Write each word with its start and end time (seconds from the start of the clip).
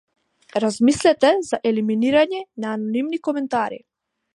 Размислете 0.63 1.29
за 1.49 1.61
елиминирање 1.73 2.43
на 2.65 2.73
анонимни 2.79 3.25
коментари. 3.29 3.83